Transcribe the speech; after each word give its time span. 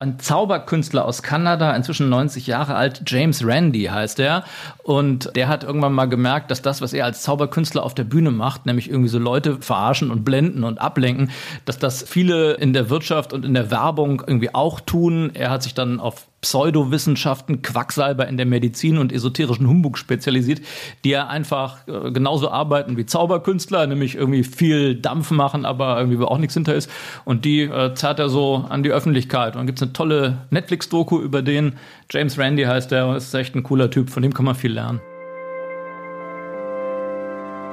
ein 0.00 0.20
Zauberkünstler 0.20 1.04
aus 1.04 1.24
Kanada, 1.24 1.74
inzwischen 1.74 2.08
90 2.08 2.46
Jahre 2.46 2.76
alt, 2.76 3.02
James 3.06 3.44
Randy 3.44 3.84
heißt 3.86 4.20
er. 4.20 4.44
Und 4.84 5.34
der 5.34 5.48
hat 5.48 5.64
irgendwann 5.64 5.92
mal 5.92 6.08
gemerkt, 6.08 6.52
dass 6.52 6.62
das, 6.62 6.80
was 6.80 6.92
er 6.92 7.04
als 7.04 7.22
Zauberkünstler 7.22 7.82
auf 7.82 7.94
der 7.94 8.04
Bühne 8.04 8.30
macht, 8.30 8.64
nämlich 8.64 8.88
irgendwie 8.88 9.08
so 9.08 9.18
Leute 9.18 9.60
verarschen 9.60 10.12
und 10.12 10.24
blenden 10.24 10.62
und 10.62 10.80
ablenken, 10.80 11.32
dass 11.64 11.78
das 11.78 12.04
viele 12.04 12.52
in 12.54 12.72
der 12.72 12.90
Wirtschaft 12.90 13.32
und 13.32 13.44
in 13.44 13.54
der 13.54 13.72
Werbung 13.72 14.22
irgendwie 14.24 14.54
auch 14.54 14.78
tun. 14.78 15.32
Er 15.34 15.50
hat 15.50 15.64
sich 15.64 15.74
dann 15.74 15.98
auf 15.98 16.28
Pseudowissenschaften, 16.40 17.62
Quacksalber 17.62 18.28
in 18.28 18.36
der 18.36 18.46
Medizin 18.46 18.98
und 18.98 19.12
esoterischen 19.12 19.66
Humbug 19.66 19.98
spezialisiert, 19.98 20.60
die 21.04 21.10
ja 21.10 21.26
einfach 21.26 21.86
äh, 21.88 22.12
genauso 22.12 22.50
arbeiten 22.50 22.96
wie 22.96 23.06
Zauberkünstler, 23.06 23.86
nämlich 23.86 24.14
irgendwie 24.14 24.44
viel 24.44 24.94
Dampf 24.94 25.30
machen, 25.30 25.64
aber 25.64 25.98
irgendwie 25.98 26.22
auch 26.24 26.38
nichts 26.38 26.54
hinter 26.54 26.74
ist. 26.74 26.90
Und 27.24 27.44
die 27.44 27.62
äh, 27.62 27.94
zerrt 27.94 28.18
er 28.20 28.28
so 28.28 28.66
an 28.68 28.82
die 28.82 28.90
Öffentlichkeit. 28.90 29.54
Und 29.54 29.60
dann 29.60 29.66
gibt's 29.66 29.82
eine 29.82 29.92
tolle 29.92 30.46
Netflix-Doku 30.50 31.20
über 31.20 31.42
den. 31.42 31.74
James 32.10 32.38
Randy 32.38 32.64
heißt 32.64 32.90
der, 32.90 33.16
ist 33.16 33.34
echt 33.34 33.54
ein 33.54 33.62
cooler 33.64 33.90
Typ, 33.90 34.10
von 34.10 34.22
dem 34.22 34.32
kann 34.32 34.44
man 34.44 34.54
viel 34.54 34.72
lernen. 34.72 35.00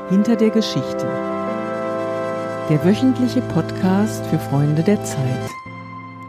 Hinter 0.09 0.35
der 0.35 0.49
Geschichte. 0.49 1.07
Der 2.70 2.84
wöchentliche 2.84 3.41
Podcast 3.41 4.25
für 4.27 4.39
Freunde 4.39 4.81
der 4.81 5.03
Zeit. 5.03 5.64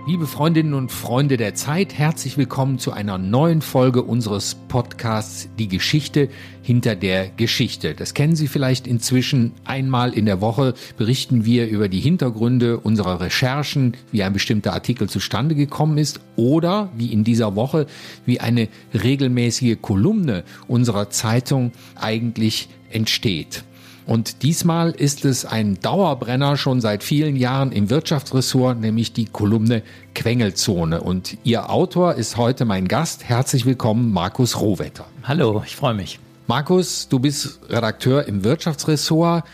Liebe 0.09 0.29
Freundinnen 0.29 0.75
und 0.75 0.93
Freunde 0.93 1.37
der 1.37 1.57
Zeit, 1.57 1.93
herzlich 1.93 2.39
willkommen 2.39 2.79
zu 2.79 2.93
einer 2.93 3.19
neuen 3.19 3.61
Folge 3.61 4.05
unseres 4.05 4.55
Podcasts 4.55 5.49
Die 5.59 5.67
Geschichte 5.67 6.29
hinter 6.63 6.95
der 6.95 7.29
Geschichte. 7.31 7.93
Das 7.93 8.15
kennen 8.15 8.37
Sie 8.37 8.47
vielleicht 8.47 8.87
inzwischen. 8.87 9.51
Einmal 9.65 10.13
in 10.13 10.25
der 10.25 10.41
Woche 10.41 10.75
berichten 10.97 11.45
wir 11.45 11.67
über 11.67 11.89
die 11.89 11.99
Hintergründe 11.99 12.79
unserer 12.79 13.21
Recherchen, 13.21 13.97
wie 14.13 14.23
ein 14.23 14.33
bestimmter 14.33 14.75
Artikel 14.75 15.09
zustande 15.09 15.57
gekommen 15.57 15.99
ist 15.99 16.21
oder 16.37 16.89
wie 16.97 17.13
in 17.13 17.25
dieser 17.25 17.57
Woche, 17.57 17.89
wie 18.27 18.39
eine 18.39 18.69
regelmäßige 18.95 19.79
Kolumne 19.83 20.45
unserer 20.69 21.11
Zeitung 21.11 21.73
eigentlich 21.97 22.69
entsteht. 22.91 23.65
Und 24.07 24.45
diesmal 24.45 24.93
ist 24.93 25.25
es 25.25 25.45
ein 25.45 25.81
Dauerbrenner 25.81 26.57
schon 26.57 26.81
seit 26.81 27.03
vielen 27.03 27.35
Jahren 27.35 27.73
im 27.73 27.91
Wirtschaftsressort, 27.91 28.81
nämlich 28.81 29.13
die 29.13 29.25
Kolumne 29.25 29.83
Quengelzone. 30.15 31.01
Und 31.01 31.37
ihr 31.43 31.71
Autor 31.71 32.15
ist 32.15 32.37
heute 32.37 32.65
mein 32.65 32.87
Gast. 32.87 33.25
Herzlich 33.25 33.67
willkommen, 33.67 34.13
Markus 34.13 34.61
Rohwetter. 34.61 35.07
Hallo, 35.25 35.61
ich 35.67 35.75
freue 35.75 35.95
mich. 35.95 36.21
Markus, 36.47 37.09
du 37.09 37.19
bist 37.19 37.59
Redakteur 37.69 38.29
im 38.29 38.45
Wirtschaftsressort. 38.45 39.45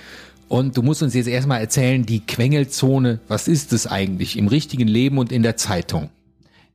Und 0.48 0.76
du 0.76 0.82
musst 0.82 1.02
uns 1.02 1.14
jetzt 1.14 1.28
erstmal 1.28 1.62
erzählen, 1.62 2.04
die 2.04 2.20
Quengelzone, 2.20 3.20
was 3.28 3.48
ist 3.48 3.72
es 3.72 3.86
eigentlich 3.86 4.36
im 4.36 4.48
richtigen 4.48 4.86
Leben 4.86 5.16
und 5.16 5.32
in 5.32 5.42
der 5.42 5.56
Zeitung? 5.56 6.10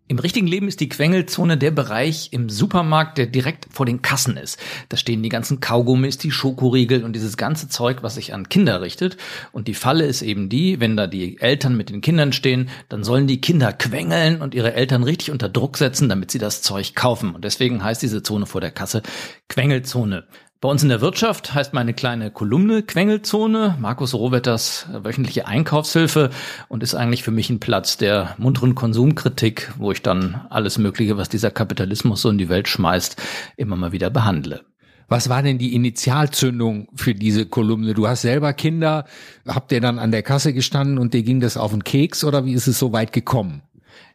Im 0.09 0.19
richtigen 0.19 0.47
Leben 0.47 0.69
ist 0.69 0.79
die 0.79 0.87
Quengelzone 0.87 1.57
der 1.57 1.71
Bereich 1.71 2.29
im 2.31 2.47
Supermarkt, 2.47 3.17
der 3.17 3.25
direkt 3.25 3.67
vor 3.69 3.85
den 3.85 4.01
Kassen 4.01 4.37
ist. 4.37 4.57
Da 4.87 4.95
stehen 4.95 5.21
die 5.21 5.27
ganzen 5.27 5.59
Kaugummis, 5.59 6.17
die 6.17 6.31
Schokoriegel 6.31 7.03
und 7.03 7.11
dieses 7.11 7.35
ganze 7.35 7.67
Zeug, 7.67 8.03
was 8.03 8.15
sich 8.15 8.33
an 8.33 8.47
Kinder 8.47 8.81
richtet. 8.81 9.17
Und 9.51 9.67
die 9.67 9.73
Falle 9.73 10.05
ist 10.05 10.21
eben 10.21 10.47
die, 10.47 10.79
wenn 10.79 10.95
da 10.95 11.07
die 11.07 11.41
Eltern 11.41 11.75
mit 11.75 11.89
den 11.89 11.99
Kindern 11.99 12.31
stehen, 12.31 12.69
dann 12.87 13.03
sollen 13.03 13.27
die 13.27 13.41
Kinder 13.41 13.73
quengeln 13.73 14.41
und 14.41 14.55
ihre 14.55 14.75
Eltern 14.75 15.03
richtig 15.03 15.29
unter 15.31 15.49
Druck 15.49 15.77
setzen, 15.77 16.07
damit 16.07 16.31
sie 16.31 16.39
das 16.39 16.61
Zeug 16.61 16.95
kaufen. 16.95 17.35
Und 17.35 17.43
deswegen 17.43 17.83
heißt 17.83 18.01
diese 18.01 18.23
Zone 18.23 18.45
vor 18.45 18.61
der 18.61 18.71
Kasse 18.71 19.03
Quengelzone. 19.49 20.25
Bei 20.59 20.69
uns 20.69 20.81
in 20.81 20.89
der 20.89 21.01
Wirtschaft 21.01 21.53
heißt 21.53 21.75
meine 21.75 21.93
kleine 21.93 22.31
Kolumne 22.31 22.81
Quengelzone, 22.81 23.77
Markus 23.79 24.15
Rohwetters 24.15 24.87
wöchentliche 24.91 25.45
Einkaufshilfe 25.45 26.31
und 26.67 26.81
ist 26.81 26.95
eigentlich 26.95 27.21
für 27.21 27.29
mich 27.29 27.51
ein 27.51 27.59
Platz 27.59 27.97
der 27.97 28.33
munteren 28.39 28.73
Konsumkritik, 28.73 29.71
wo 29.77 29.91
ich 29.91 30.01
dann 30.01 30.47
alles 30.49 30.79
Mögliche, 30.79 31.15
was 31.15 31.29
dieser 31.29 31.51
Kapitalismus 31.51 32.23
so 32.23 32.31
in 32.31 32.39
die 32.39 32.49
Welt 32.49 32.67
schmeißt, 32.67 33.21
immer 33.55 33.75
mal 33.75 33.91
wieder 33.91 34.09
behandle. 34.09 34.65
Was 35.07 35.29
war 35.29 35.43
denn 35.43 35.59
die 35.59 35.75
Initialzündung 35.75 36.89
für 36.95 37.13
diese 37.13 37.45
Kolumne? 37.45 37.93
Du 37.93 38.07
hast 38.07 38.23
selber 38.23 38.51
Kinder, 38.53 39.05
habt 39.47 39.71
ihr 39.71 39.79
dann 39.79 39.99
an 39.99 40.11
der 40.11 40.23
Kasse 40.23 40.53
gestanden 40.53 40.97
und 40.97 41.13
dir 41.13 41.21
ging 41.21 41.39
das 41.39 41.55
auf 41.55 41.69
den 41.69 41.83
Keks 41.83 42.23
oder 42.23 42.45
wie 42.45 42.53
ist 42.53 42.65
es 42.65 42.79
so 42.79 42.91
weit 42.93 43.13
gekommen? 43.13 43.61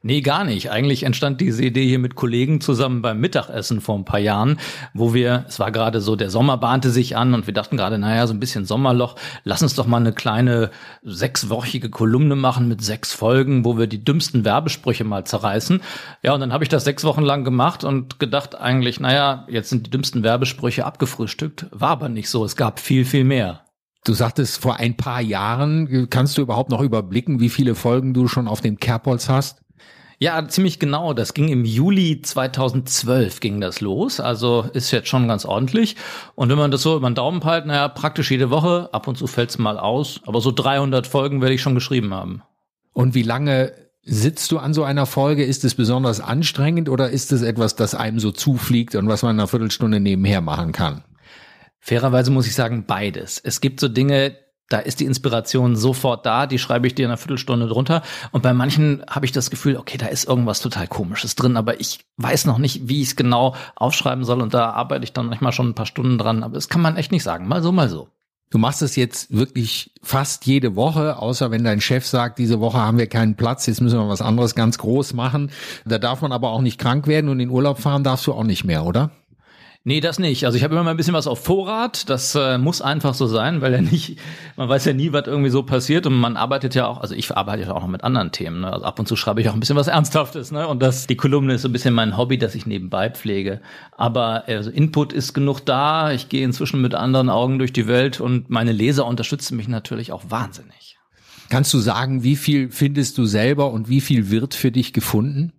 Nee, 0.05 0.21
gar 0.21 0.45
nicht. 0.45 0.69
Eigentlich 0.73 1.05
entstand 1.05 1.41
diese 1.41 1.65
Idee 1.65 1.87
hier 1.87 2.01
mit 2.01 2.17
Kollegen 2.17 2.61
zusammen 2.61 3.03
beim 3.03 3.21
Mittagessen 3.21 3.81
vor 3.81 3.97
ein 3.97 4.05
paar 4.05 4.19
Jahren, 4.19 4.59
wo 4.95 5.15
wir, 5.15 5.45
es 5.47 5.61
war 5.61 5.71
gerade 5.71 6.01
so, 6.01 6.17
der 6.17 6.29
Sommer 6.29 6.59
bahnte 6.59 6.91
sich 6.91 7.17
an 7.17 7.35
und 7.35 7.47
wir 7.47 7.55
dachten 7.55 7.77
gerade, 7.77 7.99
naja, 7.99 8.27
so 8.27 8.35
ein 8.35 8.41
bisschen 8.41 8.65
Sommerloch, 8.65 9.15
lass 9.45 9.63
uns 9.63 9.77
doch 9.77 9.87
mal 9.87 9.99
eine 9.99 10.13
kleine 10.13 10.73
sechswöchige 11.05 11.89
Kolumne 11.89 12.35
machen 12.35 12.67
mit 12.67 12.83
sechs 12.83 13.13
Folgen, 13.13 13.65
wo 13.65 13.79
wir 13.79 13.87
die 13.87 14.05
dümmsten 14.05 14.45
Werbesprüche 14.45 15.05
mal 15.05 15.25
zerreißen. 15.25 15.81
Ja, 16.25 16.35
und 16.35 16.41
dann 16.41 16.53
habe 16.53 16.65
ich 16.65 16.71
das 16.71 16.83
sechs 16.83 17.05
Wochen 17.05 17.23
lang 17.23 17.45
gemacht 17.45 17.85
und 17.85 18.19
gedacht 18.19 18.57
eigentlich, 18.57 18.99
naja, 18.99 19.47
jetzt 19.49 19.69
sind 19.71 19.87
die 19.87 19.91
dümmsten 19.91 20.25
Werbesprüche 20.25 20.85
abgefrühstückt. 20.85 21.67
War 21.71 21.91
aber 21.91 22.09
nicht 22.09 22.29
so. 22.29 22.45
Es 22.45 22.57
gab 22.57 22.81
viel, 22.81 23.05
viel 23.05 23.23
mehr. 23.23 23.63
Du 24.05 24.15
sagtest 24.15 24.61
vor 24.61 24.81
ein 24.81 24.97
paar 24.97 25.21
Jahren, 25.21 26.09
kannst 26.11 26.37
du 26.37 26.43
überhaupt 26.43 26.71
noch 26.71 26.81
überblicken, 26.81 27.39
wie 27.39 27.49
viele 27.49 27.77
Folgen 27.77 28.15
du 28.15 28.27
schon 28.27 28.49
auf 28.49 28.61
dem 28.61 28.79
Kerbholz 28.79 29.29
hast? 29.29 29.63
Ja, 30.23 30.47
ziemlich 30.47 30.79
genau. 30.79 31.15
Das 31.15 31.35
ging 31.35 31.49
im 31.49 31.65
Juli 31.65 32.23
2012 32.23 33.41
ging 33.41 33.61
das 33.61 33.81
los. 33.81 34.21
Also 34.21 34.65
ist 34.73 34.93
jetzt 34.93 35.09
schon 35.09 35.27
ganz 35.27 35.45
ordentlich. 35.45 35.97
Und 36.37 36.49
wenn 36.49 36.59
man 36.59 36.71
das 36.71 36.83
so 36.83 36.95
über 36.97 37.11
den 37.11 37.17
Daumen 37.17 37.41
peilt, 37.41 37.67
naja, 37.67 37.89
praktisch 37.89 38.31
jede 38.31 38.49
Woche, 38.49 38.89
ab 38.93 39.09
und 39.09 39.19
zu 39.19 39.27
fällt's 39.27 39.59
mal 39.59 39.81
aus. 39.81 40.21
Aber 40.25 40.41
so 40.41 40.53
300 40.53 41.09
Folgen 41.09 41.41
werde 41.41 41.55
ich 41.57 41.61
schon 41.61 41.75
geschrieben 41.75 42.15
haben. 42.15 42.43
Und 42.93 43.17
wie 43.17 43.25
lange 43.25 43.73
sitzt 44.05 44.53
du 44.53 44.59
an 44.59 44.75
so 44.75 44.85
einer 44.85 45.07
Folge? 45.07 45.45
Ist 45.45 45.65
es 45.65 45.75
besonders 45.75 46.21
anstrengend 46.21 46.89
oder 46.89 47.11
ist 47.11 47.33
es 47.33 47.43
etwas, 47.43 47.75
das 47.75 47.97
einem 47.97 48.21
so 48.21 48.31
zufliegt 48.31 48.95
und 48.95 49.09
was 49.09 49.25
man 49.25 49.35
in 49.35 49.41
einer 49.41 49.49
Viertelstunde 49.49 49.99
nebenher 49.99 50.41
machen 50.41 50.71
kann? 50.71 51.03
Fairerweise 51.81 52.31
muss 52.31 52.47
ich 52.47 52.55
sagen, 52.55 52.85
beides. 52.87 53.41
Es 53.43 53.61
gibt 53.61 53.81
so 53.81 53.89
Dinge, 53.89 54.37
da 54.73 54.79
ist 54.79 55.01
die 55.01 55.05
Inspiration 55.05 55.77
sofort 55.77 56.25
da, 56.25 56.47
die 56.47 56.59
schreibe 56.59 56.87
ich 56.87 56.95
dir 56.95 57.05
in 57.05 57.11
einer 57.11 57.19
Viertelstunde 57.19 57.67
drunter. 57.67 58.03
Und 58.31 58.43
bei 58.43 58.55
manchen 58.55 59.05
habe 59.09 59.27
ich 59.27 59.33
das 59.33 59.51
Gefühl, 59.51 59.77
okay, 59.77 59.99
da 59.99 60.07
ist 60.07 60.25
irgendwas 60.25 60.61
total 60.61 60.87
Komisches 60.87 61.35
drin, 61.35 61.57
aber 61.57 61.81
ich 61.81 62.01
weiß 62.17 62.47
noch 62.47 62.59
nicht, 62.59 62.89
wie 62.89 63.03
ich 63.03 63.09
es 63.09 63.17
genau 63.17 63.55
aufschreiben 63.77 64.25
soll. 64.25 64.41
Und 64.41 64.55
da 64.55 64.71
arbeite 64.71 65.05
ich 65.05 65.13
dann 65.13 65.27
manchmal 65.27 65.53
schon 65.53 65.69
ein 65.69 65.75
paar 65.75 65.87
Stunden 65.87 66.19
dran. 66.19 66.43
Aber 66.43 66.55
das 66.55 66.69
kann 66.69 66.81
man 66.81 66.97
echt 66.97 67.13
nicht 67.13 67.23
sagen. 67.23 67.47
Mal 67.49 67.63
so, 67.63 67.73
mal 67.73 67.89
so. 67.89 68.09
Du 68.51 68.59
machst 68.59 68.83
es 68.83 68.97
jetzt 68.97 69.35
wirklich 69.35 69.93
fast 70.03 70.45
jede 70.45 70.77
Woche, 70.77 71.17
außer 71.17 71.51
wenn 71.51 71.65
dein 71.65 71.81
Chef 71.81 72.07
sagt, 72.07 72.39
diese 72.39 72.61
Woche 72.61 72.79
haben 72.79 72.99
wir 72.99 73.07
keinen 73.07 73.35
Platz, 73.35 73.67
jetzt 73.67 73.81
müssen 73.81 73.99
wir 73.99 74.09
was 74.11 74.21
anderes 74.21 74.55
ganz 74.55 74.77
groß 74.77 75.15
machen. 75.15 75.51
Da 75.87 75.99
darf 75.99 76.21
man 76.21 76.33
aber 76.33 76.51
auch 76.51 76.61
nicht 76.61 76.79
krank 76.79 77.07
werden 77.07 77.31
und 77.31 77.41
in 77.41 77.49
Urlaub 77.49 77.79
fahren 77.79 78.05
darfst 78.05 78.27
du 78.27 78.35
auch 78.35 78.45
nicht 78.45 78.65
mehr, 78.65 78.85
oder? 78.85 79.11
Nee, 79.85 80.01
das 80.01 80.21
nicht. 80.21 80.47
Also 80.47 80.57
ich 80.57 80.63
habe 80.63 80.75
immer 80.75 80.85
mal 80.85 80.93
ein 80.93 80.97
bisschen 80.97 81.15
was 81.15 81.27
auf 81.27 81.43
Vorrat. 81.43 82.09
Das 82.09 82.37
äh, 82.37 82.57
muss 82.57 82.81
einfach 82.81 83.15
so 83.15 83.27
sein, 83.27 83.61
weil 83.63 83.73
ja 83.73 83.81
nicht, 83.81 84.17
man 84.57 84.69
weiß 84.69 84.85
ja 84.85 84.93
nie, 84.93 85.13
was 85.13 85.27
irgendwie 85.27 85.51
so 85.51 85.65
passiert 85.65 86.07
und 86.07 86.15
man 86.15 86.37
arbeitet 86.37 86.77
ja 86.77 86.87
auch, 86.87 87.01
also 87.01 87.17
ich 87.17 87.37
arbeite 87.37 87.65
ja 87.65 87.73
auch 87.73 87.81
noch 87.81 87.89
mit 87.89 88.05
anderen 88.05 88.31
Themen. 88.31 88.61
Ne? 88.61 88.73
Also 88.73 88.85
ab 88.85 89.01
und 89.01 89.09
zu 89.09 89.17
schreibe 89.17 89.41
ich 89.41 89.49
auch 89.49 89.55
ein 89.55 89.61
bisschen 89.61 89.75
was 89.75 89.89
Ernsthaftes, 89.89 90.53
ne? 90.53 90.69
Und 90.69 90.83
das, 90.83 91.09
die 91.09 91.17
Kolumne 91.17 91.55
ist 91.55 91.63
so 91.63 91.69
ein 91.69 91.73
bisschen 91.73 91.95
mein 91.95 92.17
Hobby, 92.17 92.39
das 92.39 92.55
ich 92.55 92.65
nebenbei 92.65 93.11
pflege. 93.11 93.61
Aber 93.97 94.45
also 94.47 94.71
Input 94.71 95.13
ist 95.13 95.33
genug 95.33 95.61
da. 95.61 96.13
Ich 96.13 96.29
gehe 96.29 96.45
inzwischen 96.45 96.81
mit 96.81 96.95
anderen 96.95 97.29
Augen 97.29 97.59
durch 97.59 97.73
die 97.73 97.89
Welt 97.89 98.21
und 98.21 98.51
meine 98.51 98.73
Leser 98.73 99.05
unterstützen 99.05 99.57
mich 99.57 99.67
natürlich 99.67 100.13
auch 100.13 100.23
wahnsinnig. 100.29 100.99
Kannst 101.49 101.75
du 101.75 101.79
sagen, 101.81 102.23
wie 102.23 102.37
viel 102.37 102.71
findest 102.71 103.19
du 103.19 103.27
selber 103.27 103.73
und 103.73 103.89
wie 103.89 104.01
viel 104.01 104.31
wird 104.31 104.55
für 104.55 104.71
dich 104.71 104.93
gefunden? 104.93 105.53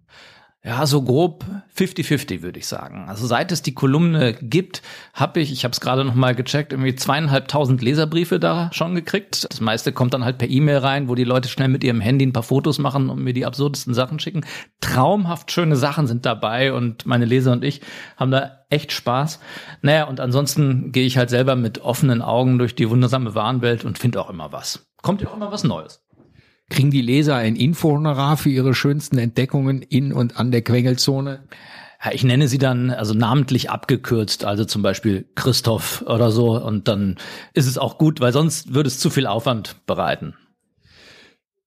Ja, 0.65 0.85
so 0.85 1.01
grob 1.01 1.43
50-50 1.75 2.41
würde 2.41 2.57
ich 2.57 2.67
sagen. 2.67 3.09
Also 3.09 3.27
seit 3.27 3.51
es 3.51 3.63
die 3.63 3.73
Kolumne 3.73 4.33
gibt, 4.33 4.81
habe 5.13 5.41
ich, 5.41 5.51
ich 5.51 5.65
habe 5.65 5.73
es 5.73 5.81
gerade 5.81 6.05
noch 6.05 6.15
mal 6.15 6.35
gecheckt, 6.35 6.71
irgendwie 6.71 6.95
zweieinhalbtausend 6.95 7.81
Leserbriefe 7.81 8.39
da 8.39 8.69
schon 8.71 8.95
gekriegt. 8.95 9.45
Das 9.49 9.59
meiste 9.59 9.91
kommt 9.91 10.13
dann 10.13 10.23
halt 10.23 10.37
per 10.37 10.47
E-Mail 10.49 10.77
rein, 10.77 11.09
wo 11.09 11.15
die 11.15 11.25
Leute 11.25 11.49
schnell 11.49 11.67
mit 11.67 11.83
ihrem 11.83 11.99
Handy 11.99 12.25
ein 12.25 12.31
paar 12.31 12.43
Fotos 12.43 12.79
machen 12.79 13.09
und 13.09 13.21
mir 13.21 13.33
die 13.33 13.45
absurdesten 13.45 13.93
Sachen 13.93 14.19
schicken. 14.19 14.45
Traumhaft 14.79 15.51
schöne 15.51 15.75
Sachen 15.75 16.07
sind 16.07 16.25
dabei 16.25 16.71
und 16.71 17.05
meine 17.05 17.25
Leser 17.25 17.51
und 17.51 17.65
ich 17.65 17.81
haben 18.15 18.31
da 18.31 18.63
echt 18.69 18.93
Spaß. 18.93 19.41
Naja, 19.81 20.05
und 20.05 20.21
ansonsten 20.21 20.93
gehe 20.93 21.05
ich 21.05 21.17
halt 21.17 21.29
selber 21.29 21.57
mit 21.57 21.79
offenen 21.79 22.21
Augen 22.21 22.57
durch 22.57 22.73
die 22.73 22.89
wundersame 22.89 23.35
Warenwelt 23.35 23.83
und 23.83 23.99
finde 23.99 24.21
auch 24.21 24.29
immer 24.29 24.53
was. 24.53 24.87
Kommt 25.01 25.21
ja 25.21 25.27
auch 25.27 25.35
immer 25.35 25.51
was 25.51 25.65
Neues. 25.65 26.02
Kriegen 26.73 26.89
die 26.89 27.03
Leser 27.03 27.35
ein 27.35 27.55
Infohonorar 27.55 28.35
für 28.35 28.49
ihre 28.49 28.73
schönsten 28.73 29.19
Entdeckungen 29.19 29.83
in 29.83 30.11
und 30.11 30.37
an 30.37 30.49
der 30.49 30.63
Quengelzone? 30.63 31.43
Ich 32.11 32.23
nenne 32.23 32.47
sie 32.47 32.57
dann 32.57 32.89
also 32.89 33.13
namentlich 33.13 33.69
abgekürzt, 33.69 34.43
also 34.43 34.65
zum 34.65 34.81
Beispiel 34.81 35.27
Christoph 35.35 36.01
oder 36.07 36.31
so. 36.31 36.59
Und 36.59 36.87
dann 36.87 37.17
ist 37.53 37.67
es 37.67 37.77
auch 37.77 37.99
gut, 37.99 38.21
weil 38.21 38.33
sonst 38.33 38.73
würde 38.73 38.87
es 38.87 38.97
zu 38.97 39.11
viel 39.11 39.27
Aufwand 39.27 39.85
bereiten. 39.85 40.33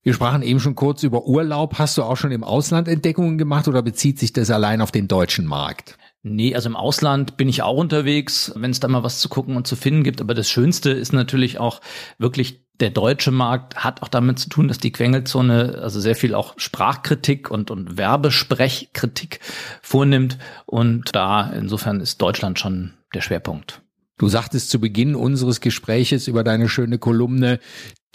Wir 0.02 0.12
sprachen 0.12 0.42
eben 0.42 0.58
schon 0.58 0.74
kurz 0.74 1.04
über 1.04 1.24
Urlaub. 1.24 1.78
Hast 1.78 1.96
du 1.96 2.02
auch 2.02 2.16
schon 2.16 2.32
im 2.32 2.42
Ausland 2.42 2.88
Entdeckungen 2.88 3.38
gemacht 3.38 3.68
oder 3.68 3.82
bezieht 3.82 4.18
sich 4.18 4.32
das 4.32 4.50
allein 4.50 4.80
auf 4.80 4.90
den 4.90 5.06
deutschen 5.06 5.46
Markt? 5.46 5.96
Nee, 6.28 6.56
also 6.56 6.68
im 6.68 6.74
Ausland 6.74 7.36
bin 7.36 7.48
ich 7.48 7.62
auch 7.62 7.76
unterwegs, 7.76 8.50
wenn 8.56 8.72
es 8.72 8.80
da 8.80 8.88
mal 8.88 9.04
was 9.04 9.20
zu 9.20 9.28
gucken 9.28 9.56
und 9.56 9.68
zu 9.68 9.76
finden 9.76 10.02
gibt. 10.02 10.20
Aber 10.20 10.34
das 10.34 10.50
Schönste 10.50 10.90
ist 10.90 11.12
natürlich 11.12 11.60
auch 11.60 11.80
wirklich 12.18 12.66
der 12.80 12.90
deutsche 12.90 13.30
Markt 13.30 13.76
hat 13.76 14.02
auch 14.02 14.08
damit 14.08 14.40
zu 14.40 14.48
tun, 14.48 14.66
dass 14.66 14.78
die 14.78 14.90
Quengelzone 14.90 15.78
also 15.80 16.00
sehr 16.00 16.16
viel 16.16 16.34
auch 16.34 16.54
Sprachkritik 16.56 17.48
und, 17.48 17.70
und 17.70 17.96
Werbesprechkritik 17.96 19.38
vornimmt. 19.82 20.36
Und 20.66 21.14
da 21.14 21.48
insofern 21.52 22.00
ist 22.00 22.20
Deutschland 22.20 22.58
schon 22.58 22.94
der 23.14 23.20
Schwerpunkt. 23.20 23.82
Du 24.18 24.26
sagtest 24.26 24.70
zu 24.70 24.80
Beginn 24.80 25.14
unseres 25.14 25.60
Gespräches 25.60 26.26
über 26.26 26.42
deine 26.42 26.68
schöne 26.68 26.98
Kolumne, 26.98 27.60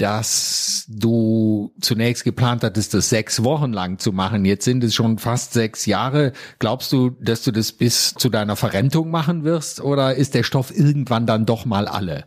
dass 0.01 0.85
du 0.89 1.73
zunächst 1.79 2.23
geplant 2.23 2.63
hattest, 2.63 2.95
das 2.95 3.09
sechs 3.09 3.43
Wochen 3.43 3.71
lang 3.71 3.99
zu 3.99 4.11
machen. 4.11 4.45
Jetzt 4.45 4.65
sind 4.65 4.83
es 4.83 4.95
schon 4.95 5.19
fast 5.19 5.53
sechs 5.53 5.85
Jahre. 5.85 6.33
Glaubst 6.57 6.91
du, 6.91 7.11
dass 7.11 7.43
du 7.43 7.51
das 7.51 7.71
bis 7.71 8.15
zu 8.15 8.29
deiner 8.29 8.55
Verrentung 8.55 9.11
machen 9.11 9.43
wirst 9.43 9.79
oder 9.79 10.15
ist 10.15 10.33
der 10.33 10.41
Stoff 10.41 10.75
irgendwann 10.75 11.27
dann 11.27 11.45
doch 11.45 11.65
mal 11.65 11.87
alle? 11.87 12.25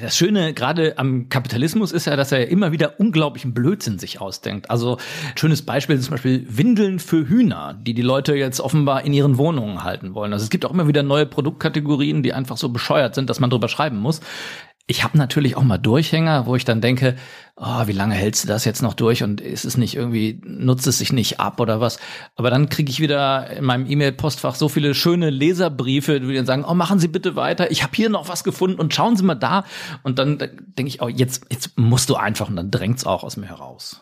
Das 0.00 0.16
Schöne 0.16 0.54
gerade 0.54 0.98
am 0.98 1.28
Kapitalismus 1.28 1.90
ist 1.90 2.06
ja, 2.06 2.14
dass 2.14 2.32
er 2.32 2.48
immer 2.48 2.70
wieder 2.70 3.00
unglaublichen 3.00 3.52
Blödsinn 3.52 3.98
sich 3.98 4.20
ausdenkt. 4.20 4.70
Also 4.70 4.98
schönes 5.34 5.62
Beispiel 5.62 5.96
ist 5.96 6.04
zum 6.04 6.12
Beispiel 6.12 6.46
Windeln 6.48 7.00
für 7.00 7.28
Hühner, 7.28 7.74
die 7.74 7.92
die 7.92 8.02
Leute 8.02 8.34
jetzt 8.34 8.60
offenbar 8.60 9.04
in 9.04 9.12
ihren 9.12 9.36
Wohnungen 9.36 9.82
halten 9.82 10.14
wollen. 10.14 10.32
Also 10.32 10.44
es 10.44 10.50
gibt 10.50 10.64
auch 10.64 10.70
immer 10.70 10.86
wieder 10.86 11.02
neue 11.02 11.26
Produktkategorien, 11.26 12.22
die 12.22 12.32
einfach 12.32 12.56
so 12.56 12.68
bescheuert 12.68 13.14
sind, 13.14 13.28
dass 13.28 13.40
man 13.40 13.50
drüber 13.50 13.68
schreiben 13.68 13.98
muss. 13.98 14.20
Ich 14.90 15.04
habe 15.04 15.16
natürlich 15.16 15.56
auch 15.56 15.62
mal 15.62 15.78
Durchhänger, 15.78 16.46
wo 16.46 16.56
ich 16.56 16.64
dann 16.64 16.80
denke, 16.80 17.14
oh, 17.54 17.86
wie 17.86 17.92
lange 17.92 18.16
hältst 18.16 18.42
du 18.42 18.48
das 18.48 18.64
jetzt 18.64 18.82
noch 18.82 18.94
durch 18.94 19.22
und 19.22 19.40
ist 19.40 19.64
es 19.64 19.76
nicht 19.76 19.94
irgendwie, 19.94 20.40
nutzt 20.44 20.84
es 20.88 20.98
sich 20.98 21.12
nicht 21.12 21.38
ab 21.38 21.60
oder 21.60 21.80
was? 21.80 22.00
Aber 22.34 22.50
dann 22.50 22.68
kriege 22.68 22.90
ich 22.90 22.98
wieder 22.98 23.50
in 23.50 23.64
meinem 23.64 23.88
E-Mail-Postfach 23.88 24.56
so 24.56 24.68
viele 24.68 24.94
schöne 24.94 25.30
Leserbriefe, 25.30 26.18
die 26.18 26.34
dann 26.34 26.44
sagen, 26.44 26.64
oh, 26.68 26.74
machen 26.74 26.98
Sie 26.98 27.06
bitte 27.06 27.36
weiter, 27.36 27.70
ich 27.70 27.84
habe 27.84 27.92
hier 27.94 28.08
noch 28.08 28.28
was 28.28 28.42
gefunden 28.42 28.80
und 28.80 28.92
schauen 28.92 29.16
Sie 29.16 29.22
mal 29.22 29.36
da. 29.36 29.64
Und 30.02 30.18
dann 30.18 30.38
denke 30.38 30.88
ich, 30.88 31.00
oh, 31.00 31.06
jetzt, 31.06 31.44
jetzt 31.52 31.78
musst 31.78 32.10
du 32.10 32.16
einfach 32.16 32.48
und 32.48 32.56
dann 32.56 32.72
drängt's 32.72 33.06
auch 33.06 33.22
aus 33.22 33.36
mir 33.36 33.46
heraus. 33.46 34.00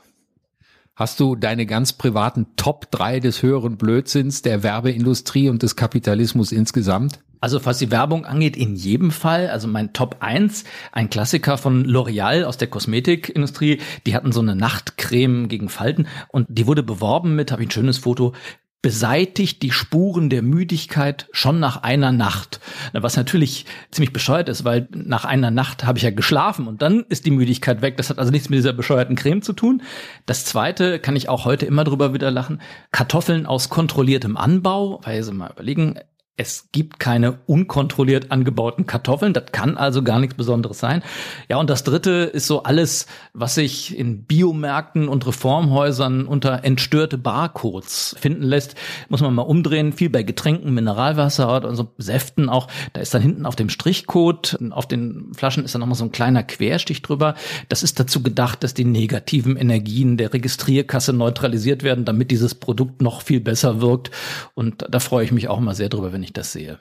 Hast 0.97 1.21
du 1.21 1.37
deine 1.37 1.67
ganz 1.67 1.93
privaten 1.93 2.47
Top 2.57 2.91
3 2.93 3.21
des 3.21 3.43
höheren 3.43 3.77
Blödsinns 3.77 4.41
der 4.41 4.63
Werbeindustrie 4.63 5.51
und 5.51 5.63
des 5.63 5.77
Kapitalismus 5.77 6.51
insgesamt? 6.51 7.21
Also 7.41 7.65
was 7.65 7.79
die 7.79 7.91
Werbung 7.91 8.25
angeht, 8.25 8.57
in 8.57 8.75
jedem 8.75 9.11
Fall. 9.11 9.49
Also 9.49 9.69
mein 9.69 9.93
Top 9.93 10.17
1, 10.21 10.65
ein 10.93 11.11
Klassiker 11.11 11.59
von 11.59 11.85
L'Oreal 11.87 12.45
aus 12.45 12.59
der 12.59 12.69
Kosmetikindustrie. 12.69 13.81
Die 14.07 14.15
hatten 14.15 14.33
so 14.33 14.41
eine 14.41 14.57
Nachtcreme 14.57 15.49
gegen 15.49 15.69
Falten 15.69 16.07
und 16.29 16.47
die 16.49 16.67
wurde 16.67 16.83
beworben 16.83 17.37
mit, 17.37 17.53
habe 17.53 17.63
ich 17.63 17.69
ein 17.69 17.73
schönes 17.73 17.99
Foto, 17.99 18.35
beseitigt 18.81 19.63
die 19.63 19.73
Spuren 19.73 20.31
der 20.31 20.43
Müdigkeit 20.43 21.29
schon 21.33 21.59
nach 21.59 21.83
einer 21.83 22.13
Nacht. 22.13 22.61
Was 22.93 23.17
natürlich 23.17 23.67
ziemlich 23.91 24.13
bescheuert 24.13 24.49
ist, 24.49 24.65
weil 24.65 24.89
nach 24.93 25.25
einer 25.25 25.51
Nacht 25.51 25.85
habe 25.85 25.99
ich 25.99 26.05
ja 26.05 26.11
geschlafen 26.11 26.69
und 26.69 26.81
dann 26.81 27.05
ist 27.09 27.27
die 27.27 27.33
Müdigkeit 27.33 27.83
weg. 27.83 27.97
Das 27.97 28.09
hat 28.09 28.19
also 28.19 28.31
nichts 28.31 28.49
mit 28.51 28.59
dieser 28.59 28.73
bescheuerten 28.73 29.17
Creme 29.17 29.43
zu 29.43 29.53
tun. 29.53 29.83
Das 30.27 30.45
zweite 30.45 31.01
kann 31.01 31.17
ich 31.17 31.29
auch 31.29 31.45
heute 31.45 31.67
immer 31.67 31.83
drüber 31.83 32.15
wieder 32.15 32.31
lachen. 32.31 32.61
Kartoffeln 32.93 33.47
aus 33.47 33.69
kontrolliertem 33.69 34.37
Anbau, 34.37 35.01
weil 35.03 35.25
Sie 35.25 35.33
mal 35.33 35.51
überlegen, 35.51 35.99
es 36.39 36.69
gibt 36.71 37.01
keine 37.01 37.41
unkontrolliert 37.47 38.31
angebauten 38.31 38.87
Kartoffeln. 38.87 39.33
Das 39.33 39.47
kann 39.51 39.77
also 39.77 40.05
gar 40.05 40.21
nichts 40.21 40.37
Besonderes 40.37 40.79
sein. 40.79 41.03
Ja, 41.49 41.57
und 41.59 41.69
das 41.69 41.83
dritte 41.83 42.11
ist 42.11 42.47
so 42.47 42.63
alles, 42.63 43.07
was 43.33 43.57
sich 43.57 43.99
in 43.99 44.23
Biomärkten 44.23 45.09
und 45.09 45.27
Reformhäusern 45.27 46.27
unter 46.27 46.65
entstörte 46.65 47.19
Barcodes 47.19 48.15
finden 48.21 48.45
lässt. 48.45 48.77
Muss 49.09 49.21
man 49.21 49.35
mal 49.35 49.43
umdrehen. 49.43 49.93
Viel 49.93 50.11
bei 50.11 50.23
Getränken, 50.23 50.73
Mineralwasser 50.73 51.67
und 51.67 51.75
so 51.75 51.89
Säften 51.99 52.49
auch. 52.49 52.69
Da 52.93 53.01
ist 53.01 53.13
dann 53.13 53.23
hinten 53.23 53.45
auf 53.45 53.57
dem 53.57 53.69
Strichcode, 53.69 54.59
auf 54.71 54.87
den 54.87 55.33
Flaschen 55.35 55.65
ist 55.65 55.75
dann 55.75 55.81
nochmal 55.81 55.97
so 55.97 56.05
ein 56.05 56.13
kleiner 56.13 56.45
Querstich 56.45 57.03
drüber. 57.03 57.35
Das 57.69 57.83
ist 57.83 57.99
dazu 57.99 58.23
gedacht, 58.23 58.63
dass 58.63 58.75
die 58.75 58.85
negativen 58.85 59.57
Energien 59.57 60.17
der 60.17 60.33
Registrierkasse 60.33 61.13
neutralisiert 61.13 61.83
werden, 61.83 62.05
damit 62.05 62.31
dieses 62.31 62.55
Produkt 62.55 63.03
noch 63.03 63.23
viel 63.23 63.41
besser 63.41 63.81
wirkt. 63.81 64.13
Und 64.55 64.87
da 64.89 65.01
freue 65.01 65.25
ich 65.25 65.33
mich 65.33 65.49
auch 65.49 65.59
immer 65.59 65.75
sehr 65.75 65.89
drüber, 65.89 66.13
wenn 66.13 66.23
ich 66.23 66.28
ich 66.29 66.33
das 66.33 66.53
sehe. 66.53 66.79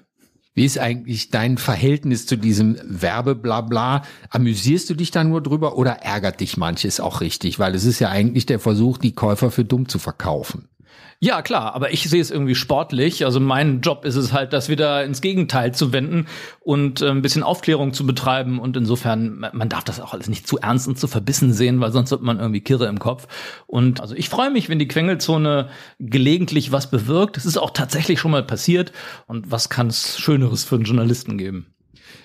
Wie 0.54 0.66
ist 0.66 0.80
eigentlich 0.80 1.30
dein 1.30 1.58
Verhältnis 1.58 2.26
zu 2.26 2.36
diesem 2.36 2.80
Werbeblabla? 2.84 4.02
Amüsierst 4.32 4.90
du 4.90 4.96
dich 4.96 5.12
da 5.12 5.24
nur 5.24 5.42
drüber 5.42 5.78
oder 5.78 6.02
ärgert 6.02 6.40
dich 6.40 6.58
manches 6.58 7.00
auch 7.00 7.22
richtig? 7.22 7.60
Weil 7.60 7.76
es 7.76 7.86
ist 7.86 8.00
ja 8.00 8.10
eigentlich 8.10 8.48
der 8.48 8.60
Versuch, 8.60 8.98
die 8.98 9.14
Käufer 9.14 9.52
für 9.52 9.66
dumm 9.66 9.88
zu 9.88 10.00
verkaufen. 10.00 10.68
Ja, 11.20 11.42
klar, 11.42 11.74
aber 11.74 11.92
ich 11.92 12.08
sehe 12.08 12.22
es 12.22 12.30
irgendwie 12.30 12.54
sportlich. 12.54 13.26
Also 13.26 13.40
mein 13.40 13.82
Job 13.82 14.06
ist 14.06 14.16
es 14.16 14.34
halt, 14.34 14.54
das 14.54 14.70
wieder 14.70 15.04
ins 15.04 15.20
Gegenteil 15.20 15.74
zu 15.74 15.92
wenden 15.92 16.28
und 16.60 17.02
äh, 17.02 17.10
ein 17.10 17.24
bisschen 17.24 17.42
Aufklärung 17.42 17.92
zu 17.92 18.06
betreiben. 18.06 18.60
Und 18.60 18.78
insofern, 18.78 19.40
man 19.52 19.68
darf 19.68 19.84
das 19.84 20.00
auch 20.00 20.14
alles 20.14 20.30
nicht 20.30 20.48
zu 20.48 20.60
ernst 20.60 20.88
und 20.88 21.00
zu 21.00 21.08
verbissen 21.08 21.54
sehen, 21.54 21.80
weil 21.80 21.92
sonst 21.92 22.12
wird 22.12 22.22
man 22.22 22.40
irgendwie 22.40 22.62
Kirre 22.62 22.86
im 22.86 23.00
Kopf. 23.00 23.28
Und 23.66 24.00
also 24.00 24.14
ich 24.14 24.30
freue 24.30 24.52
mich, 24.52 24.70
wenn 24.70 24.78
die 24.78 24.88
Quengelzone 24.88 25.70
gelegentlich 26.00 26.72
was 26.72 26.92
bewirkt. 26.92 27.36
Es 27.36 27.48
ist 27.48 27.58
auch 27.58 27.72
tatsächlich 27.72 28.20
schon 28.20 28.32
mal 28.32 28.44
passiert. 28.44 28.92
Und 29.26 29.50
was 29.50 29.70
kann 29.70 29.88
es 29.88 30.20
Schöneres 30.20 30.66
für 30.66 30.76
einen 30.76 30.86
Journalisten 30.86 31.40
geben? 31.40 31.74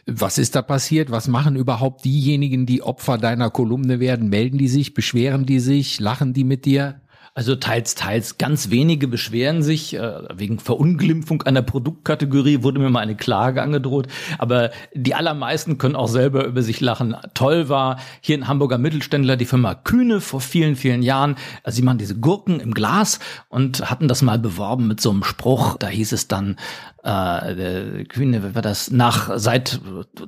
Was 0.05 0.37
ist 0.37 0.55
da 0.55 0.61
passiert? 0.61 1.11
Was 1.11 1.29
machen 1.29 1.57
überhaupt 1.57 2.05
diejenigen, 2.05 2.67
die 2.67 2.83
Opfer 2.83 3.17
deiner 3.17 3.49
Kolumne 3.49 4.01
werden? 4.01 4.29
Melden 4.29 4.59
die 4.59 4.69
sich? 4.69 4.93
Beschweren 4.93 5.47
die 5.47 5.61
sich? 5.61 5.99
Lachen 5.99 6.35
die 6.35 6.45
mit 6.45 6.67
dir? 6.67 7.02
Also 7.35 7.57
teils, 7.57 7.95
teils. 7.95 8.37
Ganz 8.37 8.69
wenige 8.69 9.09
beschweren 9.09 9.63
sich. 9.63 9.95
Äh, 9.95 10.23
wegen 10.35 10.59
Verunglimpfung 10.59 11.41
einer 11.43 11.63
Produktkategorie 11.63 12.63
wurde 12.63 12.79
mir 12.79 12.91
mal 12.91 13.01
eine 13.01 13.17
Klage 13.17 13.63
angedroht. 13.63 14.07
Aber 14.37 14.71
die 14.93 15.15
allermeisten 15.15 15.79
können 15.79 15.97
auch 15.97 16.09
selber 16.09 16.45
über 16.45 16.61
sich 16.61 16.83
lachen. 16.83 17.17
Toll 17.33 17.71
war 17.71 17.99
hier 18.21 18.37
ein 18.37 18.49
Hamburger 18.49 18.77
Mittelständler, 18.77 19.39
die 19.39 19.47
Firma 19.47 19.75
Kühne 19.75 20.21
vor 20.21 20.43
vielen, 20.43 20.77
vielen 20.77 21.03
Jahren. 21.03 21.37
Also 21.63 21.77
sie 21.77 21.83
machen 21.83 21.97
diese 21.97 22.19
Gurken 22.19 22.61
im 22.61 22.75
Glas 22.75 23.19
und 23.49 23.91
hatten 23.91 24.09
das 24.09 24.21
mal 24.21 24.39
beworben 24.39 24.87
mit 24.87 25.01
so 25.01 25.11
einem 25.11 25.25
Spruch. 25.25 25.79
Da 25.79 25.89
hieß 25.89 26.13
es 26.13 26.29
dann, 26.29 26.57
äh, 27.03 28.05
Kühne, 28.05 28.55
war 28.55 28.63
das 28.63 28.91
nach 28.91 29.31
seit 29.37 29.81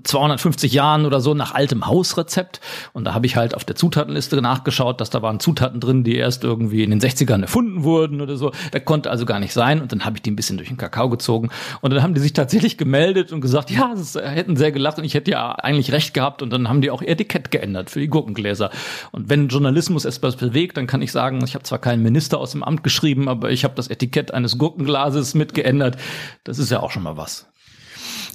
250 0.02 0.72
Jahren 0.72 1.06
oder 1.06 1.20
so 1.20 1.34
nach 1.34 1.54
altem 1.54 1.86
Hausrezept. 1.86 2.60
Und 2.92 3.04
da 3.04 3.14
habe 3.14 3.26
ich 3.26 3.36
halt 3.36 3.54
auf 3.54 3.64
der 3.64 3.76
Zutatenliste 3.76 4.40
nachgeschaut, 4.40 5.00
dass 5.00 5.10
da 5.10 5.22
waren 5.22 5.38
Zutaten 5.38 5.80
drin, 5.80 6.02
die 6.02 6.16
erst 6.16 6.44
irgendwie 6.44 6.82
in 6.82 6.93
den 6.98 7.10
60ern 7.10 7.42
erfunden 7.42 7.84
wurden 7.84 8.20
oder 8.20 8.36
so. 8.36 8.52
Da 8.72 8.80
konnte 8.80 9.10
also 9.10 9.26
gar 9.26 9.40
nicht 9.40 9.52
sein. 9.52 9.80
Und 9.80 9.92
dann 9.92 10.04
habe 10.04 10.16
ich 10.16 10.22
die 10.22 10.30
ein 10.30 10.36
bisschen 10.36 10.56
durch 10.56 10.68
den 10.68 10.76
Kakao 10.76 11.08
gezogen. 11.08 11.50
Und 11.80 11.92
dann 11.92 12.02
haben 12.02 12.14
die 12.14 12.20
sich 12.20 12.32
tatsächlich 12.32 12.78
gemeldet 12.78 13.32
und 13.32 13.40
gesagt, 13.40 13.70
ja, 13.70 13.94
das 13.94 14.14
hätten 14.14 14.56
sehr 14.56 14.72
gelacht 14.72 14.98
und 14.98 15.04
ich 15.04 15.14
hätte 15.14 15.30
ja 15.30 15.52
eigentlich 15.52 15.92
recht 15.92 16.14
gehabt. 16.14 16.42
Und 16.42 16.52
dann 16.52 16.68
haben 16.68 16.80
die 16.80 16.90
auch 16.90 17.02
ihr 17.02 17.08
Etikett 17.08 17.50
geändert 17.50 17.90
für 17.90 18.00
die 18.00 18.08
Gurkengläser. 18.08 18.70
Und 19.12 19.28
wenn 19.28 19.48
Journalismus 19.48 20.04
etwas 20.04 20.36
bewegt, 20.36 20.76
dann 20.76 20.86
kann 20.86 21.02
ich 21.02 21.12
sagen, 21.12 21.42
ich 21.44 21.54
habe 21.54 21.64
zwar 21.64 21.78
keinen 21.78 22.02
Minister 22.02 22.38
aus 22.38 22.52
dem 22.52 22.62
Amt 22.62 22.82
geschrieben, 22.82 23.28
aber 23.28 23.50
ich 23.50 23.64
habe 23.64 23.74
das 23.74 23.88
Etikett 23.88 24.32
eines 24.32 24.58
Gurkenglases 24.58 25.34
mitgeändert. 25.34 25.96
Das 26.44 26.58
ist 26.58 26.70
ja 26.70 26.80
auch 26.80 26.90
schon 26.90 27.02
mal 27.02 27.16
was. 27.16 27.46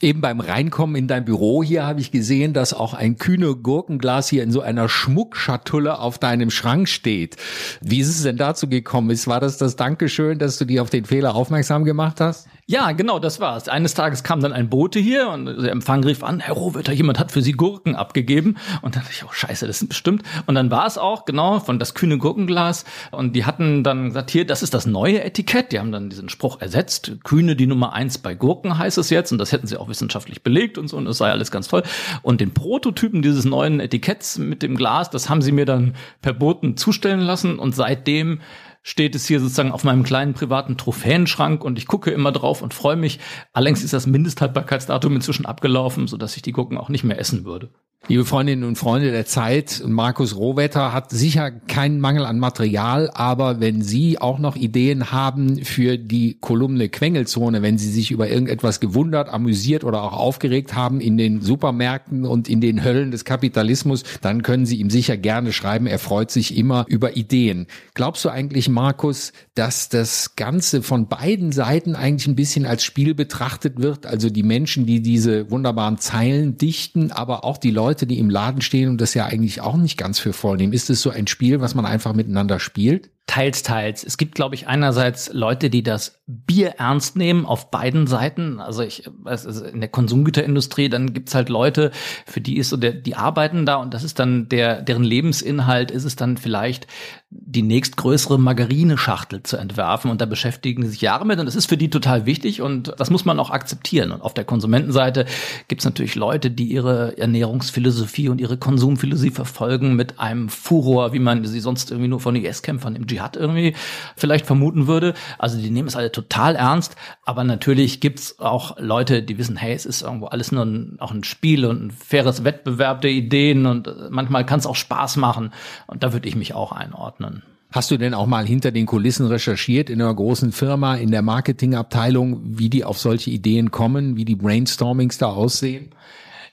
Eben 0.01 0.22
beim 0.22 0.39
Reinkommen 0.39 0.96
in 0.96 1.08
dein 1.08 1.25
Büro 1.25 1.62
hier 1.62 1.86
habe 1.86 2.00
ich 2.00 2.12
gesehen, 2.12 2.53
dass 2.53 2.74
auch 2.74 2.94
ein 2.94 3.18
kühne 3.18 3.56
Gurkenglas 3.56 4.29
hier 4.29 4.44
in 4.44 4.51
so 4.51 4.62
einer 4.62 4.88
Schmuckschatulle 4.88 6.00
auf 6.00 6.18
deinem 6.20 6.51
Schrank 6.51 6.88
steht. 6.88 7.36
Wie 7.82 8.00
ist 8.00 8.08
es 8.08 8.24
denn 8.24 8.38
dazu 8.38 8.70
gekommen? 8.70 9.10
Ist, 9.10 9.27
war 9.27 9.39
das 9.39 9.58
das 9.58 9.75
Dankeschön, 9.75 10.39
dass 10.39 10.58
du 10.58 10.65
dir 10.65 10.82
auf 10.82 10.89
den 10.89 11.06
Fehler 11.06 11.36
aufmerksam 11.36 11.84
gemacht 11.84 12.22
hast? 12.22 12.48
Ja, 12.70 12.92
genau, 12.92 13.18
das 13.18 13.40
war's. 13.40 13.68
Eines 13.68 13.96
Tages 13.96 14.22
kam 14.22 14.42
dann 14.42 14.54
ein 14.54 14.70
Bote 14.70 15.00
hier 15.00 15.30
und 15.30 15.48
der 15.48 15.72
Empfang 15.72 16.04
rief 16.04 16.24
an, 16.24 16.40
Herr 16.40 16.54
Rohwürter, 16.54 16.94
jemand 16.94 17.18
hat 17.18 17.32
für 17.32 17.42
Sie 17.42 17.54
Gurken 17.54 17.96
abgegeben. 17.96 18.58
Und 18.84 18.96
dann 18.96 19.02
dachte 19.02 19.12
ich, 19.12 19.26
oh 19.26 19.32
scheiße, 19.32 19.66
das 19.66 19.82
ist 19.82 19.90
bestimmt. 19.90 20.22
Und 20.46 20.54
dann 20.54 20.70
war 20.70 20.86
es 20.86 21.00
auch, 21.00 21.26
genau, 21.26 21.60
von 21.60 21.80
das 21.80 21.96
kühne 21.96 22.20
Gurkenglas. 22.20 22.86
Und 23.10 23.36
die 23.36 23.46
hatten 23.46 23.84
dann 23.84 24.10
gesagt, 24.10 24.30
hier, 24.30 24.46
das 24.46 24.62
ist 24.62 24.76
das 24.76 24.86
neue 24.86 25.24
Etikett. 25.24 25.72
Die 25.72 25.80
haben 25.80 25.92
dann 25.92 26.12
diesen 26.12 26.30
Spruch 26.30 26.62
ersetzt. 26.62 27.14
Kühne 27.24 27.56
die 27.56 27.66
Nummer 27.66 27.94
eins 27.94 28.20
bei 28.20 28.36
Gurken 28.36 28.78
heißt 28.78 29.00
es 29.00 29.10
jetzt. 29.10 29.32
Und 29.32 29.40
das 29.40 29.52
hätten 29.52 29.66
sie 29.66 29.76
auch 29.76 29.90
wissenschaftlich 29.90 30.44
belegt 30.44 30.78
und 30.78 30.90
so. 30.90 30.98
Und 30.98 31.06
das 31.06 31.18
sei 31.18 31.32
alles 31.32 31.50
ganz 31.50 31.70
toll. 31.70 31.82
Und 32.22 32.40
den 32.40 32.54
Prototypen 32.54 33.24
dieses 33.24 33.46
neuen 33.46 33.80
Etiketts 33.80 34.38
mit 34.38 34.62
dem 34.62 34.76
Glas, 34.76 35.10
das 35.10 35.28
haben 35.28 35.42
sie 35.42 35.54
mir 35.54 35.66
dann 35.66 35.96
per 36.22 36.34
Boten 36.34 36.78
zustellen 36.78 37.22
lassen. 37.22 37.58
Und 37.58 37.74
seitdem 37.74 38.42
steht 38.82 39.16
es 39.16 39.28
hier 39.28 39.40
sozusagen 39.40 39.72
auf 39.72 39.84
meinem 39.84 40.04
kleinen 40.04 40.34
privaten 40.34 40.78
Trophäenschrank 40.78 41.64
und 41.64 41.78
ich 41.78 41.88
gucke 41.88 42.12
immer 42.12 42.32
drauf 42.32 42.62
und 42.62 42.74
freue 42.74 42.96
mich. 42.96 43.20
Allerdings 43.54 43.84
ist 43.84 43.94
das 43.94 44.08
Mindesthaltbarkeitsdatum 44.08 45.16
inzwischen 45.16 45.46
abgelaufen, 45.46 46.08
sodass 46.08 46.36
ich 46.36 46.42
die 46.42 46.52
Gurken 46.52 46.78
auch 46.78 46.90
nicht 46.90 47.04
mehr 47.04 47.20
essen 47.20 47.46
würde. 47.46 47.72
Liebe 48.08 48.25
Freundinnen 48.25 48.63
und 48.63 48.77
Freunde 48.77 49.12
der 49.12 49.27
Zeit, 49.27 49.84
Markus 49.86 50.36
Rohwetter 50.36 50.94
hat 50.94 51.12
sicher 51.12 51.51
keinen 51.51 52.00
Mangel 52.00 52.25
an 52.25 52.39
Material, 52.39 53.12
aber 53.13 53.60
wenn 53.60 53.84
Sie 53.84 54.18
auch 54.20 54.39
noch 54.39 54.56
Ideen 54.56 55.12
haben 55.12 55.63
für 55.63 56.00
die 56.00 56.38
Kolumne 56.39 56.89
Quengelzone, 56.89 57.62
wenn 57.62 57.77
Sie 57.77 57.91
sich 57.91 58.10
über 58.10 58.27
irgendetwas 58.27 58.79
gewundert, 58.79 59.29
amüsiert 59.29 59.84
oder 59.84 60.01
auch 60.01 60.13
aufgeregt 60.13 60.74
haben 60.74 61.01
in 61.01 61.18
den 61.18 61.41
Supermärkten 61.41 62.25
und 62.25 62.50
in 62.50 62.62
den 62.62 62.84
Höllen 62.84 63.12
des 63.12 63.25
Kapitalismus, 63.25 64.03
dann 64.22 64.41
können 64.41 64.65
Sie 64.65 64.77
ihm 64.77 64.89
sicher 64.89 65.18
gerne 65.18 65.51
schreiben. 65.51 65.86
Er 65.86 66.00
freut 66.00 66.32
sich 66.32 66.58
immer 66.58 66.86
über 66.88 67.15
Ideen. 67.15 67.68
Glaubst 67.94 68.25
du 68.25 68.29
eigentlich, 68.29 68.70
Markus, 68.70 69.34
dass 69.53 69.89
das 69.89 70.36
Ganze 70.36 70.82
von 70.82 71.10
beiden 71.10 71.51
Seiten 71.51 71.96
eigentlich 71.96 72.27
ein 72.27 72.36
bisschen 72.36 72.65
als 72.65 72.84
Spiel 72.84 73.13
betrachtet 73.13 73.79
wird? 73.79 74.08
Also 74.08 74.32
die 74.32 74.41
Menschen, 74.41 74.88
die 74.88 75.01
diese 75.01 75.51
wunderbaren 75.51 76.00
Zeilen 76.00 76.58
dichten, 76.58 77.12
aber 77.12 77.44
auch 77.44 77.60
die 77.60 77.70
Leute, 77.70 77.88
Leute, 77.89 78.05
die 78.05 78.19
im 78.19 78.29
Laden 78.29 78.62
stehen 78.62 78.88
und 78.88 79.01
das 79.01 79.15
ja 79.15 79.25
eigentlich 79.25 79.62
auch 79.62 79.75
nicht 79.75 79.98
ganz 79.98 80.19
für 80.19 80.31
voll 80.31 80.58
nehmen. 80.58 80.74
Ist 80.74 80.91
es 80.91 81.01
so 81.01 81.10
ein 81.10 81.25
Spiel, 81.25 81.60
was 81.60 81.74
man 81.74 81.88
einfach 81.88 82.13
miteinander 82.13 82.60
spielt? 82.60 83.10
Teils, 83.30 83.62
teils. 83.62 84.04
Es 84.04 84.18
gibt, 84.18 84.34
glaube 84.34 84.56
ich, 84.56 84.68
einerseits 84.68 85.32
Leute, 85.32 85.70
die 85.70 85.84
das 85.84 86.20
Bier 86.26 86.80
ernst 86.80 87.16
nehmen 87.16 87.46
auf 87.46 87.70
beiden 87.70 88.08
Seiten. 88.08 88.60
Also 88.60 88.82
ich, 88.82 89.08
also 89.24 89.66
in 89.66 89.82
der 89.82 89.90
Konsumgüterindustrie, 89.90 90.90
dann 90.90 91.14
gibt's 91.14 91.36
halt 91.36 91.48
Leute, 91.50 91.92
für 92.26 92.42
die 92.42 92.58
ist 92.58 92.70
so 92.70 92.78
der, 92.78 92.92
die 92.92 93.16
arbeiten 93.16 93.68
da 93.68 93.76
und 93.76 93.94
das 93.94 94.04
ist 94.04 94.18
dann 94.18 94.50
der, 94.50 94.82
deren 94.82 95.04
Lebensinhalt 95.04 95.92
ist 95.92 96.06
es 96.06 96.16
dann 96.16 96.38
vielleicht 96.38 96.88
die 97.30 97.62
nächstgrößere 97.62 98.40
Margarineschachtel 98.40 99.44
zu 99.44 99.58
entwerfen 99.58 100.10
und 100.10 100.22
da 100.22 100.26
beschäftigen 100.26 100.82
sie 100.82 100.90
sich 100.90 101.02
Jahre 101.02 101.28
mit 101.28 101.40
und 101.40 101.46
das 101.46 101.56
ist 101.56 101.70
für 101.70 101.78
die 101.78 101.92
total 101.92 102.26
wichtig 102.26 102.64
und 102.64 102.96
das 102.98 103.12
muss 103.12 103.26
man 103.26 103.40
auch 103.40 103.52
akzeptieren. 103.52 104.12
Und 104.12 104.22
auf 104.22 104.34
der 104.34 104.46
Konsumentenseite 104.46 105.26
gibt's 105.68 105.86
natürlich 105.86 106.16
Leute, 106.16 106.50
die 106.50 106.66
ihre 106.66 107.16
Ernährungsphilosophie 107.20 108.30
und 108.30 108.42
ihre 108.42 108.58
Konsumphilosophie 108.58 109.30
verfolgen 109.30 109.96
mit 109.96 110.20
einem 110.20 110.50
Furor, 110.50 111.14
wie 111.14 111.20
man 111.20 111.46
sie 111.46 111.60
sonst 111.60 111.92
irgendwie 111.92 112.10
nur 112.10 112.20
von 112.20 112.36
IS-Kämpfern 112.36 112.96
im 112.96 113.06
Dschihad 113.06 113.19
irgendwie 113.36 113.76
vielleicht 114.16 114.46
vermuten 114.46 114.88
würde. 114.88 115.14
Also 115.38 115.60
die 115.60 115.70
nehmen 115.70 115.88
es 115.88 115.96
alle 115.96 116.12
total 116.12 116.56
ernst, 116.56 116.96
aber 117.24 117.44
natürlich 117.44 118.00
gibt's 118.00 118.40
auch 118.40 118.78
Leute, 118.80 119.22
die 119.24 119.38
wissen, 119.38 119.58
hey, 119.58 119.74
es 119.74 119.86
ist 119.86 120.02
irgendwo 120.02 120.28
alles 120.28 120.52
nur 120.52 120.66
ein, 120.66 120.98
auch 121.00 121.12
ein 121.12 121.24
Spiel 121.24 121.66
und 121.66 121.88
ein 121.88 121.92
faires 121.92 122.44
Wettbewerb 122.44 123.02
der 123.02 123.12
Ideen 123.12 123.66
und 123.66 123.90
manchmal 124.10 124.46
kann 124.46 124.60
es 124.60 124.66
auch 124.66 124.76
Spaß 124.76 125.18
machen 125.18 125.52
und 125.88 126.04
da 126.04 126.14
würde 126.14 126.28
ich 126.28 126.36
mich 126.36 126.54
auch 126.54 126.72
einordnen. 126.72 127.44
Hast 127.72 127.92
du 127.92 127.98
denn 127.98 128.16
auch 128.16 128.26
mal 128.26 128.48
hinter 128.48 128.72
den 128.72 128.88
Kulissen 128.88 129.28
recherchiert 129.28 129.92
in 129.92 130.02
einer 130.02 130.14
großen 130.14 130.52
Firma, 130.52 130.96
in 130.96 131.12
der 131.12 131.22
Marketingabteilung, 131.22 132.42
wie 132.44 132.70
die 132.70 132.84
auf 132.84 132.98
solche 132.98 133.30
Ideen 133.30 133.70
kommen, 133.70 134.16
wie 134.16 134.26
die 134.26 134.36
Brainstormings 134.36 135.20
da 135.20 135.28
aussehen? 135.28 135.92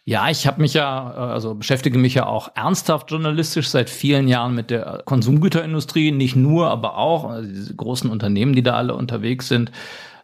Ja, 0.09 0.31
ich 0.31 0.47
habe 0.47 0.61
mich 0.61 0.75
ja, 0.75 1.15
äh, 1.17 1.33
also 1.33 1.57
beschäftige 1.57 1.99
mich 1.99 2.15
ja 2.15 2.27
auch 2.27 2.53
ernsthaft 2.55 3.11
journalistisch 3.11 3.69
seit 3.69 3.91
vielen 3.91 4.29
Jahren 4.29 4.55
mit 4.55 4.71
der 4.71 5.03
Konsumgüterindustrie, 5.05 6.13
nicht 6.13 6.37
nur, 6.37 6.71
aber 6.71 6.97
auch 6.97 7.29
also 7.29 7.51
diese 7.51 7.75
großen 7.75 8.09
Unternehmen, 8.09 8.55
die 8.55 8.63
da 8.63 8.75
alle 8.75 8.95
unterwegs 8.95 9.49
sind, 9.49 9.73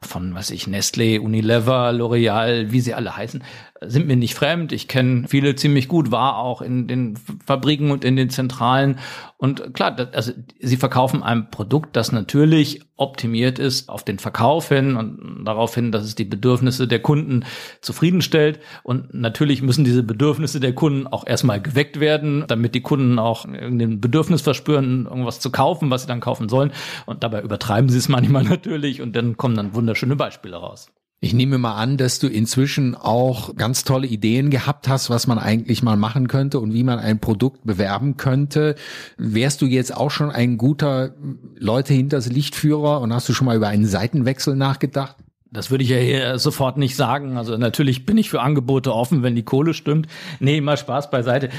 von, 0.01 0.37
was 0.37 0.51
ich, 0.51 0.69
Nestlé, 0.69 1.19
Unilever, 1.19 1.91
L'Oreal, 1.91 2.71
wie 2.71 2.81
sie 2.81 2.95
alle 2.95 3.17
heißen 3.17 3.43
sind 3.87 4.07
mir 4.07 4.17
nicht 4.17 4.35
fremd. 4.35 4.73
Ich 4.73 4.89
kenne 4.89 5.27
viele 5.29 5.55
ziemlich 5.55 5.89
gut, 5.89 6.11
war 6.11 6.39
auch 6.39 6.63
in 6.63 6.89
den 6.89 7.17
Fabriken 7.45 7.91
und 7.91 8.05
in 8.05 8.17
den 8.17 8.31
Zentralen. 8.31 8.99
Und 9.37 9.75
klar, 9.75 9.91
das, 9.91 10.13
also 10.15 10.33
sie 10.61 10.77
verkaufen 10.77 11.23
ein 11.23 11.51
Produkt, 11.51 11.97
das 11.97 12.13
natürlich 12.13 12.81
optimiert 12.97 13.59
ist 13.59 13.89
auf 13.89 14.05
den 14.05 14.19
Verkauf 14.19 14.69
hin 14.69 14.97
und 14.97 15.45
darauf 15.45 15.75
hin, 15.75 15.91
dass 15.91 16.05
es 16.05 16.15
die 16.15 16.25
Bedürfnisse 16.25 16.87
der 16.87 17.01
Kunden 17.01 17.45
zufriedenstellt. 17.81 18.61
Und 18.85 19.13
natürlich 19.13 19.63
müssen 19.63 19.85
diese 19.85 20.05
Bedürfnisse 20.05 20.61
der 20.61 20.75
Kunden 20.75 21.07
auch 21.09 21.27
erstmal 21.27 21.61
geweckt 21.61 21.99
werden, 21.99 22.45
damit 22.47 22.75
die 22.75 22.83
Kunden 22.83 23.19
auch 23.19 23.45
irgendein 23.45 24.01
Bedürfnis 24.01 24.43
verspüren, 24.43 25.07
irgendwas 25.07 25.41
zu 25.41 25.51
kaufen, 25.51 25.91
was 25.91 26.03
sie 26.03 26.09
dann 26.09 26.21
kaufen 26.21 26.49
sollen. 26.49 26.73
Und 27.07 27.25
dabei 27.25 27.43
übertreiben 27.43 27.91
sie 27.91 27.99
es 27.99 28.09
manchmal 28.09 28.45
natürlich 28.49 29.03
und 29.03 29.17
dann 29.17 29.37
kommen 29.37 29.57
dann 29.57 29.75
wunderschöne 29.75 30.15
Beispiele 30.15 30.57
raus. 30.57 30.93
Ich 31.25 31.35
nehme 31.35 31.57
mal 31.57 31.77
an, 31.77 31.99
dass 31.99 32.19
du 32.19 32.27
inzwischen 32.27 32.97
auch 32.97 33.55
ganz 33.55 33.85
tolle 33.85 34.09
Ideen 34.09 34.51
gehabt 34.51 34.89
hast, 34.89 35.09
was 35.09 35.29
man 35.29 35.39
eigentlich 35.39 35.81
mal 35.81 35.97
machen 35.97 36.27
könnte 36.27 36.59
und 36.59 36.75
wie 36.75 36.83
man 36.83 36.99
ein 36.99 37.21
Produkt 37.21 37.65
bewerben 37.65 38.17
könnte. 38.17 38.75
Wärst 39.19 39.63
du 39.63 39.67
jetzt 39.67 39.97
auch 39.97 40.11
schon 40.11 40.33
ein 40.33 40.59
guter 40.59 41.15
Leute 41.55 41.95
hinters 41.95 42.27
Lichtführer 42.27 43.01
und 43.01 43.15
hast 43.15 43.29
du 43.29 43.35
schon 43.35 43.45
mal 43.45 43.57
über 43.57 43.69
einen 43.69 43.87
Seitenwechsel 43.87 44.57
nachgedacht? 44.57 45.15
Das 45.53 45.71
würde 45.71 45.85
ich 45.85 45.91
ja 45.91 45.99
hier 45.99 46.39
sofort 46.39 46.79
nicht 46.79 46.97
sagen. 46.97 47.37
Also 47.37 47.59
natürlich 47.59 48.07
bin 48.07 48.17
ich 48.17 48.31
für 48.31 48.41
Angebote 48.41 48.95
offen, 48.95 49.23
wenn 49.23 49.35
die 49.35 49.43
Kohle 49.43 49.75
stimmt. 49.75 50.07
Nee, 50.41 50.63
mal 50.63 50.79
Spaß 50.79 51.11
beiseite. 51.11 51.51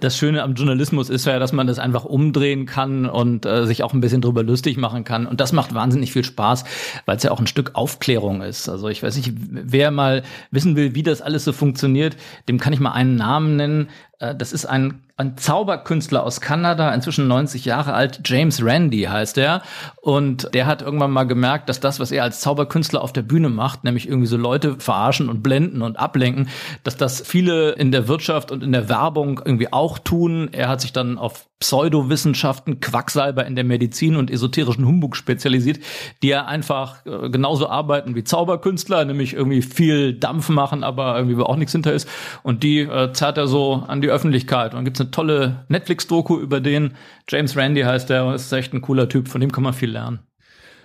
Das 0.00 0.16
Schöne 0.16 0.42
am 0.42 0.54
Journalismus 0.54 1.10
ist 1.10 1.26
ja, 1.26 1.40
dass 1.40 1.52
man 1.52 1.66
das 1.66 1.80
einfach 1.80 2.04
umdrehen 2.04 2.64
kann 2.64 3.06
und 3.06 3.44
äh, 3.44 3.66
sich 3.66 3.82
auch 3.82 3.92
ein 3.92 4.00
bisschen 4.00 4.20
drüber 4.20 4.44
lustig 4.44 4.76
machen 4.76 5.02
kann. 5.02 5.26
Und 5.26 5.40
das 5.40 5.52
macht 5.52 5.74
wahnsinnig 5.74 6.12
viel 6.12 6.24
Spaß, 6.24 6.64
weil 7.06 7.16
es 7.16 7.24
ja 7.24 7.32
auch 7.32 7.40
ein 7.40 7.48
Stück 7.48 7.72
Aufklärung 7.74 8.40
ist. 8.40 8.68
Also 8.68 8.88
ich 8.88 9.02
weiß 9.02 9.16
nicht, 9.16 9.32
wer 9.36 9.90
mal 9.90 10.22
wissen 10.52 10.76
will, 10.76 10.94
wie 10.94 11.02
das 11.02 11.20
alles 11.20 11.44
so 11.44 11.52
funktioniert, 11.52 12.16
dem 12.48 12.60
kann 12.60 12.72
ich 12.72 12.80
mal 12.80 12.92
einen 12.92 13.16
Namen 13.16 13.56
nennen. 13.56 13.88
Äh, 14.24 14.34
das 14.34 14.52
ist 14.52 14.66
ein, 14.66 15.02
ein 15.16 15.36
Zauberkünstler 15.36 16.24
aus 16.24 16.40
Kanada, 16.40 16.92
inzwischen 16.92 17.28
90 17.28 17.64
Jahre 17.64 17.94
alt. 17.94 18.20
James 18.24 18.64
Randy 18.64 19.02
heißt 19.02 19.38
er. 19.38 19.62
Und 20.00 20.48
der 20.54 20.66
hat 20.66 20.82
irgendwann 20.82 21.10
mal 21.10 21.24
gemerkt, 21.24 21.68
dass 21.68 21.80
das, 21.80 22.00
was 22.00 22.10
er 22.10 22.22
als 22.22 22.40
Zauberkünstler 22.40 23.02
auf 23.02 23.12
der 23.12 23.22
Bühne 23.22 23.48
macht, 23.48 23.84
nämlich 23.84 24.08
irgendwie 24.08 24.26
so 24.26 24.36
Leute 24.36 24.76
verarschen 24.78 25.28
und 25.28 25.42
blenden 25.42 25.82
und 25.82 25.98
ablenken, 25.98 26.48
dass 26.82 26.96
das 26.96 27.20
viele 27.20 27.72
in 27.72 27.92
der 27.92 28.08
Wirtschaft 28.08 28.50
und 28.50 28.62
in 28.62 28.72
der 28.72 28.88
Werbung 28.88 29.40
irgendwie 29.44 29.72
auch 29.72 29.98
tun. 29.98 30.48
Er 30.52 30.68
hat 30.68 30.80
sich 30.80 30.92
dann 30.92 31.18
auf 31.18 31.46
Pseudowissenschaften, 31.64 32.80
Quacksalber 32.80 33.46
in 33.46 33.54
der 33.54 33.64
Medizin 33.64 34.16
und 34.16 34.30
esoterischen 34.30 34.86
Humbug 34.86 35.16
spezialisiert, 35.16 35.80
die 36.22 36.28
ja 36.28 36.44
einfach 36.44 37.06
äh, 37.06 37.30
genauso 37.30 37.70
arbeiten 37.70 38.14
wie 38.14 38.22
Zauberkünstler, 38.22 39.06
nämlich 39.06 39.32
irgendwie 39.32 39.62
viel 39.62 40.12
Dampf 40.12 40.50
machen, 40.50 40.84
aber 40.84 41.16
irgendwie 41.16 41.42
auch 41.42 41.56
nichts 41.56 41.72
hinter 41.72 41.94
ist. 41.94 42.06
Und 42.42 42.64
die 42.64 42.80
äh, 42.80 43.14
zerrt 43.14 43.38
er 43.38 43.46
so 43.46 43.82
an 43.88 44.02
die 44.02 44.10
Öffentlichkeit. 44.10 44.72
Und 44.72 44.76
dann 44.76 44.84
gibt's 44.84 45.00
eine 45.00 45.10
tolle 45.10 45.64
Netflix-Doku 45.68 46.38
über 46.38 46.60
den. 46.60 46.96
James 47.30 47.56
Randy 47.56 47.80
heißt 47.80 48.10
der, 48.10 48.34
ist 48.34 48.52
echt 48.52 48.74
ein 48.74 48.82
cooler 48.82 49.08
Typ, 49.08 49.28
von 49.28 49.40
dem 49.40 49.50
kann 49.50 49.64
man 49.64 49.72
viel 49.72 49.90
lernen. 49.90 50.18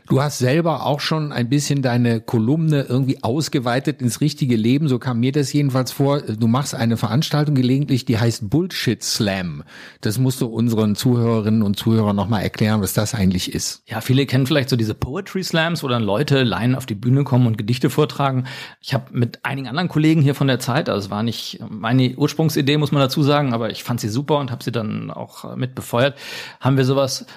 Du 0.09 0.23
hast 0.23 0.39
selber 0.39 0.87
auch 0.87 1.01
schon 1.01 1.31
ein 1.31 1.49
bisschen 1.49 1.83
deine 1.83 2.19
Kolumne 2.19 2.81
irgendwie 2.89 3.21
ausgeweitet 3.21 4.01
ins 4.01 4.21
richtige 4.21 4.55
Leben. 4.55 4.87
So 4.87 4.97
kam 4.97 5.19
mir 5.19 5.31
das 5.31 5.53
jedenfalls 5.53 5.91
vor. 5.91 6.21
Du 6.21 6.47
machst 6.47 6.73
eine 6.73 6.97
Veranstaltung 6.97 7.53
gelegentlich, 7.53 8.05
die 8.05 8.17
heißt 8.17 8.49
Bullshit 8.49 9.03
Slam. 9.03 9.63
Das 10.01 10.17
musst 10.17 10.41
du 10.41 10.47
unseren 10.47 10.95
Zuhörerinnen 10.95 11.61
und 11.61 11.77
Zuhörern 11.77 12.15
nochmal 12.15 12.41
erklären, 12.41 12.81
was 12.81 12.93
das 12.93 13.13
eigentlich 13.13 13.53
ist. 13.53 13.83
Ja, 13.85 14.01
viele 14.01 14.25
kennen 14.25 14.47
vielleicht 14.47 14.69
so 14.69 14.75
diese 14.75 14.95
Poetry 14.95 15.43
Slams, 15.43 15.83
wo 15.83 15.87
dann 15.87 16.01
Leute 16.01 16.41
Laien 16.41 16.73
auf 16.73 16.87
die 16.87 16.95
Bühne 16.95 17.23
kommen 17.23 17.45
und 17.45 17.59
Gedichte 17.59 17.91
vortragen. 17.91 18.45
Ich 18.81 18.95
habe 18.95 19.15
mit 19.15 19.45
einigen 19.45 19.67
anderen 19.67 19.89
Kollegen 19.89 20.23
hier 20.23 20.33
von 20.33 20.47
der 20.47 20.57
Zeit, 20.57 20.89
also 20.89 21.05
es 21.05 21.11
war 21.11 21.21
nicht 21.21 21.59
meine 21.69 22.15
Ursprungsidee, 22.15 22.77
muss 22.77 22.91
man 22.91 23.03
dazu 23.03 23.21
sagen, 23.21 23.53
aber 23.53 23.69
ich 23.69 23.83
fand 23.83 24.01
sie 24.01 24.09
super 24.09 24.39
und 24.39 24.49
habe 24.49 24.63
sie 24.63 24.71
dann 24.71 25.11
auch 25.11 25.55
mit 25.55 25.75
befeuert, 25.75 26.17
haben 26.59 26.77
wir 26.77 26.85
sowas 26.85 27.27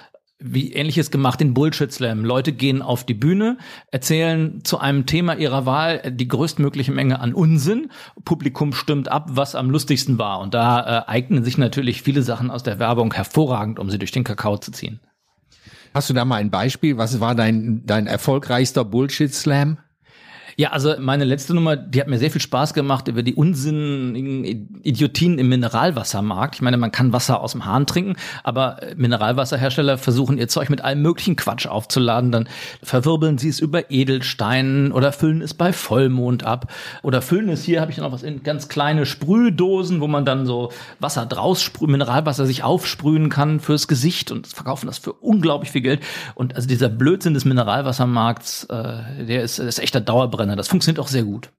wie 0.43 0.73
ähnliches 0.73 1.09
gemacht 1.09 1.41
in 1.41 1.53
Bullshit 1.53 1.91
Slam. 1.91 2.25
Leute 2.25 2.51
gehen 2.51 2.81
auf 2.81 3.05
die 3.05 3.13
Bühne, 3.13 3.57
erzählen 3.91 4.63
zu 4.63 4.77
einem 4.79 5.05
Thema 5.05 5.35
ihrer 5.35 5.65
Wahl 5.65 6.11
die 6.11 6.27
größtmögliche 6.27 6.91
Menge 6.91 7.19
an 7.19 7.33
Unsinn. 7.33 7.89
Publikum 8.25 8.73
stimmt 8.73 9.09
ab, 9.09 9.29
was 9.31 9.55
am 9.55 9.69
lustigsten 9.69 10.17
war. 10.17 10.39
Und 10.39 10.53
da 10.53 10.81
äh, 10.81 11.09
eignen 11.09 11.43
sich 11.43 11.57
natürlich 11.57 12.01
viele 12.01 12.21
Sachen 12.21 12.51
aus 12.51 12.63
der 12.63 12.79
Werbung 12.79 13.13
hervorragend, 13.13 13.79
um 13.79 13.89
sie 13.89 13.97
durch 13.97 14.11
den 14.11 14.25
Kakao 14.25 14.57
zu 14.57 14.71
ziehen. 14.71 14.99
Hast 15.93 16.09
du 16.09 16.13
da 16.13 16.25
mal 16.25 16.37
ein 16.37 16.51
Beispiel? 16.51 16.97
Was 16.97 17.19
war 17.19 17.35
dein, 17.35 17.85
dein 17.85 18.07
erfolgreichster 18.07 18.83
Bullshit 18.83 19.33
Slam? 19.33 19.77
Ja, 20.55 20.71
also 20.71 20.93
meine 20.99 21.23
letzte 21.23 21.53
Nummer, 21.53 21.75
die 21.75 21.99
hat 21.99 22.07
mir 22.07 22.19
sehr 22.19 22.29
viel 22.29 22.41
Spaß 22.41 22.73
gemacht 22.73 23.07
über 23.07 23.23
die 23.23 23.33
unsinnigen 23.33 24.79
Idiotien 24.83 25.39
im 25.39 25.49
Mineralwassermarkt. 25.49 26.55
Ich 26.55 26.61
meine, 26.61 26.77
man 26.77 26.91
kann 26.91 27.13
Wasser 27.13 27.41
aus 27.41 27.53
dem 27.53 27.65
Hahn 27.65 27.87
trinken, 27.87 28.15
aber 28.43 28.79
Mineralwasserhersteller 28.95 29.97
versuchen 29.97 30.37
ihr 30.37 30.47
Zeug 30.47 30.69
mit 30.69 30.81
allem 30.81 31.01
möglichen 31.01 31.35
Quatsch 31.35 31.65
aufzuladen. 31.65 32.31
Dann 32.31 32.47
verwirbeln 32.83 33.37
sie 33.37 33.49
es 33.49 33.59
über 33.59 33.89
Edelsteinen 33.89 34.91
oder 34.91 35.11
füllen 35.11 35.41
es 35.41 35.53
bei 35.53 35.73
Vollmond 35.73 36.43
ab. 36.43 36.71
Oder 37.01 37.21
füllen 37.21 37.49
es 37.49 37.63
hier, 37.63 37.81
habe 37.81 37.91
ich 37.91 37.97
noch 37.97 38.11
was 38.11 38.23
in 38.23 38.43
ganz 38.43 38.69
kleine 38.69 39.05
Sprühdosen, 39.05 40.01
wo 40.01 40.07
man 40.07 40.25
dann 40.25 40.45
so 40.45 40.71
Wasser 40.99 41.25
draus 41.25 41.71
Mineralwasser 41.81 42.45
sich 42.45 42.63
aufsprühen 42.63 43.29
kann 43.29 43.59
fürs 43.59 43.87
Gesicht 43.87 44.31
und 44.31 44.47
verkaufen 44.47 44.85
das 44.85 44.99
für 44.99 45.13
unglaublich 45.13 45.71
viel 45.71 45.81
Geld. 45.81 46.01
Und 46.35 46.55
also 46.55 46.67
dieser 46.67 46.89
Blödsinn 46.89 47.33
des 47.33 47.45
Mineralwassermarkts, 47.45 48.65
äh, 48.65 49.25
der 49.25 49.43
ist, 49.43 49.59
ist 49.59 49.79
echter 49.79 50.01
Dauerbrenner. 50.01 50.42
Das 50.55 50.67
funktioniert 50.67 50.99
auch 50.99 51.07
sehr 51.07 51.23
gut. 51.23 51.51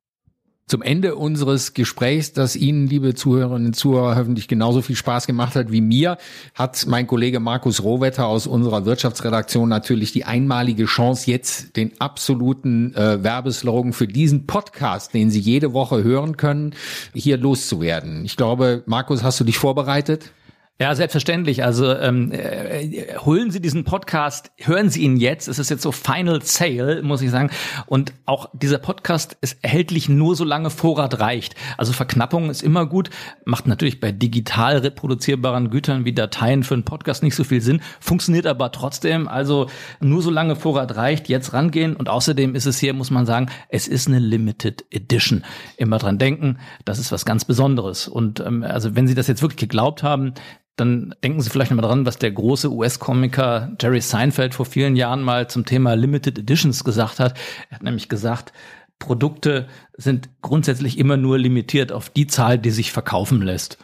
zum 0.66 0.80
Ende 0.80 1.16
unseres 1.16 1.74
Gesprächs, 1.74 2.32
das 2.32 2.56
Ihnen, 2.56 2.86
liebe 2.86 3.14
Zuhörerinnen 3.14 3.66
und 3.66 3.74
Zuhörer, 3.74 4.16
hoffentlich 4.16 4.48
genauso 4.48 4.80
viel 4.80 4.96
Spaß 4.96 5.26
gemacht 5.26 5.56
hat 5.56 5.70
wie 5.70 5.82
mir, 5.82 6.16
hat 6.54 6.86
mein 6.86 7.06
Kollege 7.06 7.38
Markus 7.38 7.82
Rohwetter 7.82 8.26
aus 8.26 8.46
unserer 8.46 8.86
Wirtschaftsredaktion 8.86 9.68
natürlich 9.68 10.12
die 10.12 10.24
einmalige 10.24 10.86
Chance, 10.86 11.30
jetzt 11.30 11.76
den 11.76 12.00
absoluten 12.00 12.94
äh, 12.94 13.22
Werbeslogan 13.22 13.92
für 13.92 14.08
diesen 14.08 14.46
Podcast, 14.46 15.12
den 15.12 15.30
Sie 15.30 15.40
jede 15.40 15.74
Woche 15.74 16.02
hören 16.02 16.38
können, 16.38 16.74
hier 17.12 17.36
loszuwerden. 17.36 18.24
Ich 18.24 18.38
glaube, 18.38 18.82
Markus, 18.86 19.22
hast 19.22 19.38
du 19.38 19.44
dich 19.44 19.58
vorbereitet? 19.58 20.32
Ja, 20.80 20.92
selbstverständlich. 20.96 21.62
Also 21.62 21.94
ähm, 21.94 22.32
äh, 22.32 23.16
holen 23.18 23.52
Sie 23.52 23.60
diesen 23.60 23.84
Podcast, 23.84 24.50
hören 24.58 24.90
Sie 24.90 25.02
ihn 25.02 25.16
jetzt. 25.16 25.46
Es 25.46 25.60
ist 25.60 25.70
jetzt 25.70 25.82
so 25.82 25.92
Final 25.92 26.42
Sale, 26.42 27.00
muss 27.04 27.22
ich 27.22 27.30
sagen. 27.30 27.50
Und 27.86 28.12
auch 28.26 28.50
dieser 28.52 28.78
Podcast 28.78 29.36
ist 29.40 29.62
erhältlich 29.62 30.08
nur 30.08 30.34
so 30.34 30.42
lange 30.42 30.70
Vorrat 30.70 31.20
reicht. 31.20 31.54
Also 31.78 31.92
Verknappung 31.92 32.50
ist 32.50 32.64
immer 32.64 32.86
gut, 32.86 33.10
macht 33.44 33.68
natürlich 33.68 34.00
bei 34.00 34.10
digital 34.10 34.78
reproduzierbaren 34.78 35.70
Gütern 35.70 36.04
wie 36.04 36.12
Dateien 36.12 36.64
für 36.64 36.74
einen 36.74 36.82
Podcast 36.82 37.22
nicht 37.22 37.36
so 37.36 37.44
viel 37.44 37.60
Sinn, 37.60 37.80
funktioniert 38.00 38.46
aber 38.46 38.72
trotzdem. 38.72 39.28
Also 39.28 39.68
nur 40.00 40.22
so 40.22 40.30
lange 40.30 40.56
Vorrat 40.56 40.96
reicht, 40.96 41.28
jetzt 41.28 41.52
rangehen. 41.52 41.94
Und 41.94 42.08
außerdem 42.08 42.56
ist 42.56 42.66
es 42.66 42.80
hier, 42.80 42.94
muss 42.94 43.12
man 43.12 43.26
sagen, 43.26 43.48
es 43.68 43.86
ist 43.86 44.08
eine 44.08 44.18
Limited 44.18 44.86
Edition. 44.90 45.44
Immer 45.76 45.98
dran 45.98 46.18
denken, 46.18 46.58
das 46.84 46.98
ist 46.98 47.12
was 47.12 47.24
ganz 47.24 47.44
Besonderes. 47.44 48.08
Und 48.08 48.40
ähm, 48.40 48.64
also 48.64 48.96
wenn 48.96 49.06
Sie 49.06 49.14
das 49.14 49.28
jetzt 49.28 49.40
wirklich 49.40 49.60
geglaubt 49.60 50.02
haben, 50.02 50.34
dann 50.76 51.14
denken 51.22 51.40
Sie 51.40 51.50
vielleicht 51.50 51.70
nochmal 51.70 51.88
dran, 51.88 52.06
was 52.06 52.18
der 52.18 52.32
große 52.32 52.70
US-Komiker 52.72 53.72
Jerry 53.80 54.00
Seinfeld 54.00 54.54
vor 54.54 54.66
vielen 54.66 54.96
Jahren 54.96 55.22
mal 55.22 55.48
zum 55.48 55.64
Thema 55.64 55.94
Limited 55.94 56.38
Editions 56.38 56.82
gesagt 56.82 57.20
hat. 57.20 57.38
Er 57.70 57.76
hat 57.76 57.82
nämlich 57.82 58.08
gesagt, 58.08 58.52
Produkte 58.98 59.68
sind 59.96 60.30
grundsätzlich 60.42 60.98
immer 60.98 61.16
nur 61.16 61.38
limitiert 61.38 61.92
auf 61.92 62.10
die 62.10 62.26
Zahl, 62.26 62.58
die 62.58 62.70
sich 62.70 62.90
verkaufen 62.92 63.42
lässt. 63.42 63.78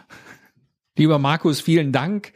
Lieber 0.96 1.18
Markus, 1.18 1.60
vielen 1.60 1.92
Dank. 1.92 2.32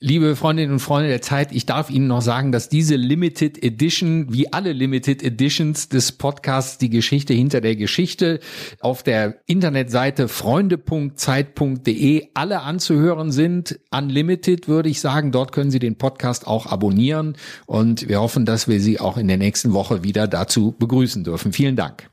Liebe 0.00 0.36
Freundinnen 0.36 0.72
und 0.72 0.80
Freunde 0.80 1.08
der 1.08 1.22
Zeit, 1.22 1.52
ich 1.52 1.66
darf 1.66 1.88
Ihnen 1.88 2.08
noch 2.08 2.20
sagen, 2.20 2.52
dass 2.52 2.68
diese 2.68 2.96
Limited 2.96 3.62
Edition, 3.62 4.32
wie 4.32 4.52
alle 4.52 4.72
Limited 4.72 5.22
Editions 5.22 5.88
des 5.88 6.12
Podcasts 6.12 6.78
Die 6.78 6.90
Geschichte 6.90 7.32
hinter 7.32 7.60
der 7.60 7.76
Geschichte, 7.76 8.40
auf 8.80 9.02
der 9.02 9.36
Internetseite 9.46 10.28
freunde.zeit.de 10.28 12.28
alle 12.34 12.62
anzuhören 12.62 13.32
sind. 13.32 13.80
Unlimited 13.90 14.68
würde 14.68 14.88
ich 14.88 15.00
sagen. 15.00 15.32
Dort 15.32 15.52
können 15.52 15.70
Sie 15.70 15.78
den 15.78 15.96
Podcast 15.96 16.46
auch 16.46 16.66
abonnieren 16.66 17.36
und 17.66 18.08
wir 18.08 18.20
hoffen, 18.20 18.44
dass 18.44 18.68
wir 18.68 18.80
Sie 18.80 19.00
auch 19.00 19.16
in 19.16 19.28
der 19.28 19.38
nächsten 19.38 19.72
Woche 19.72 20.02
wieder 20.02 20.26
dazu 20.26 20.74
begrüßen 20.76 21.24
dürfen. 21.24 21.52
Vielen 21.52 21.76
Dank. 21.76 22.10